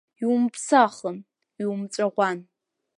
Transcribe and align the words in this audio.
Иумыԥсахын, 0.23 1.17
иумҵәаӷәан. 1.61 2.39